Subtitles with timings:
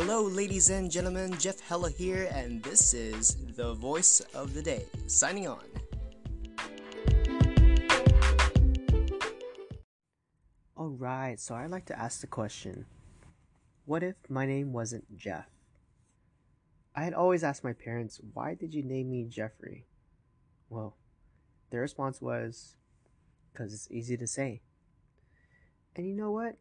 [0.00, 4.84] Hello, ladies and gentlemen, Jeff Hella here, and this is the voice of the day.
[5.08, 5.58] Signing on.
[10.76, 12.86] Alright, so I'd like to ask the question
[13.86, 15.48] What if my name wasn't Jeff?
[16.94, 19.88] I had always asked my parents, Why did you name me Jeffrey?
[20.70, 20.94] Well,
[21.70, 22.76] their response was,
[23.52, 24.60] Because it's easy to say.
[25.96, 26.54] And you know what?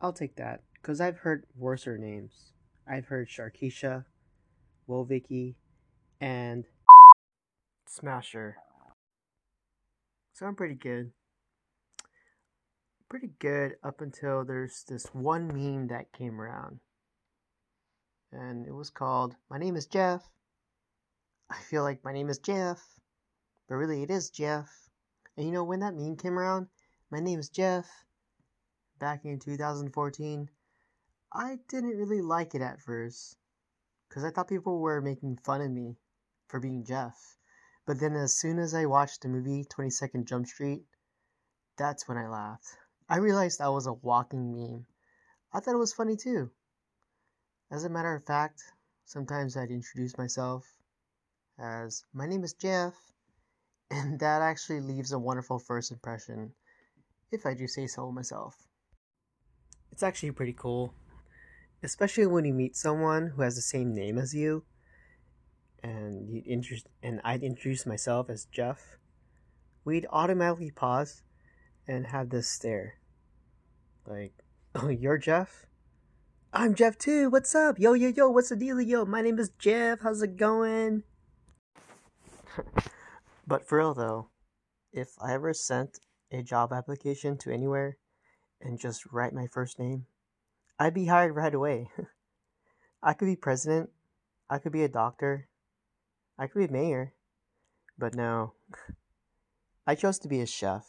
[0.00, 2.52] I'll take that, because I've heard worser names.
[2.90, 4.04] I've heard Sharkeisha,
[4.88, 5.54] Wolviki,
[6.20, 6.64] and
[7.86, 8.56] Smasher.
[10.32, 11.12] So I'm pretty good.
[13.08, 16.80] Pretty good up until there's this one meme that came around.
[18.32, 20.28] And it was called My Name is Jeff.
[21.48, 22.82] I feel like my name is Jeff.
[23.68, 24.68] But really it is Jeff.
[25.36, 26.66] And you know when that meme came around?
[27.08, 27.88] My name is Jeff.
[28.98, 30.48] Back in 2014.
[31.32, 33.36] I didn't really like it at first.
[34.08, 35.96] Because I thought people were making fun of me
[36.48, 37.36] for being Jeff.
[37.86, 40.82] But then as soon as I watched the movie 22nd Jump Street,
[41.76, 42.76] that's when I laughed.
[43.08, 44.86] I realized I was a walking meme.
[45.52, 46.50] I thought it was funny too.
[47.70, 48.62] As a matter of fact,
[49.04, 50.66] sometimes I'd introduce myself
[51.58, 52.94] as, My name is Jeff,
[53.90, 56.52] and that actually leaves a wonderful first impression,
[57.30, 58.56] if I do say so myself.
[59.92, 60.94] It's actually pretty cool,
[61.82, 64.64] especially when you meet someone who has the same name as you,
[65.82, 68.98] and you introduce, and I'd introduce myself as Jeff.
[69.84, 71.22] We'd automatically pause
[71.88, 72.94] and have this stare.
[74.06, 74.32] Like,
[74.74, 75.66] oh, you're Jeff?
[76.52, 77.30] I'm Jeff too.
[77.30, 77.78] What's up?
[77.78, 79.04] Yo, yo, yo, what's the deal, yo?
[79.04, 80.00] My name is Jeff.
[80.00, 81.04] How's it going?
[83.46, 84.30] but for real though,
[84.92, 86.00] if I ever sent
[86.32, 87.98] a job application to anywhere
[88.60, 90.06] and just write my first name,
[90.80, 91.90] I'd be hired right away.
[93.02, 93.90] I could be president,
[94.48, 95.46] I could be a doctor,
[96.38, 97.12] I could be mayor,
[97.98, 98.54] but no.
[99.86, 100.86] I chose to be a chef.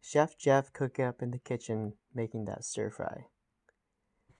[0.00, 3.26] Chef Jeff cooking up in the kitchen making that stir fry.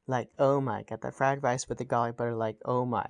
[0.07, 3.07] Like, oh my, got that fried rice with the garlic butter, like, oh my.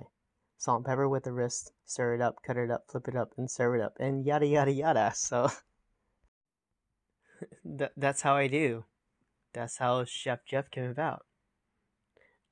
[0.57, 3.33] Salt and pepper with the wrist, stir it up, cut it up, flip it up,
[3.37, 5.11] and serve it up, and yada yada yada.
[5.15, 5.49] So,
[7.77, 8.85] Th- that's how I do.
[9.53, 11.25] That's how Chef Jeff came about.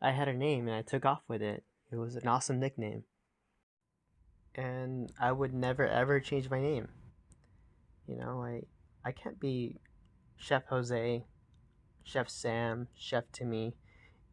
[0.02, 1.64] I had a name and I took off with it.
[1.92, 3.04] It was an awesome nickname.
[4.56, 6.88] And I would never ever change my name.
[8.08, 8.64] You know, I
[9.04, 9.78] I can't be
[10.36, 11.26] Chef Jose,
[12.04, 13.76] Chef Sam, Chef Timmy.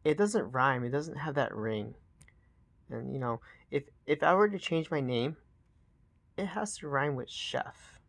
[0.03, 0.83] It doesn't rhyme.
[0.83, 1.95] It doesn't have that ring.
[2.89, 3.41] And you know,
[3.71, 5.37] if if I were to change my name,
[6.37, 7.99] it has to rhyme with chef.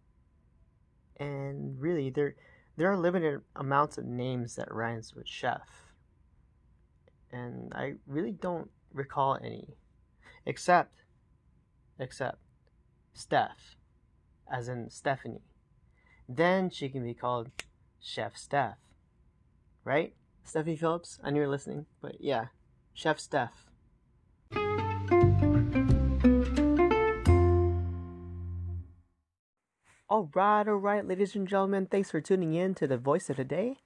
[1.18, 2.34] And really, there
[2.76, 5.92] there are limited amounts of names that rhymes with chef.
[7.32, 9.76] And I really don't recall any,
[10.46, 10.94] except
[11.98, 12.38] except
[13.12, 13.76] Steph,
[14.50, 15.42] as in Stephanie.
[16.28, 17.50] Then she can be called
[18.00, 18.78] Chef Steph.
[19.84, 20.14] Right?
[20.44, 21.18] Stephanie Phillips?
[21.22, 22.46] I knew you were listening, but yeah,
[22.94, 23.69] Chef Steph.
[30.10, 33.76] Alright, alright, ladies and gentlemen, thanks for tuning in to the voice of the day.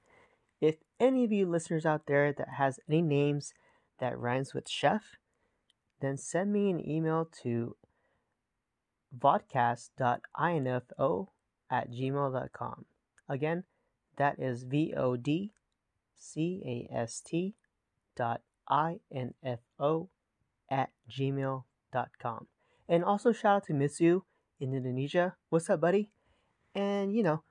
[0.59, 3.53] If any of you listeners out there that has any names
[4.01, 5.19] that rhymes with chef,
[6.01, 7.77] then send me an email to
[9.15, 11.31] vodcast.info
[11.71, 12.85] at gmail.com.
[13.29, 13.65] Again,
[14.17, 15.53] that is V O D
[16.17, 17.55] C A S T
[18.17, 20.09] dot I N F O
[20.71, 22.47] at gmail.com.
[22.89, 24.23] And also shout out to Mitsu
[24.59, 25.37] in Indonesia.
[25.51, 26.14] What's up, buddy?
[26.75, 27.43] And you know,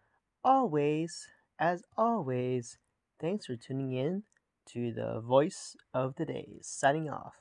[0.44, 1.28] always,
[1.60, 2.78] as always,
[3.20, 4.24] thanks for tuning in
[4.68, 6.60] to the voice of the day.
[6.62, 7.36] Signing off.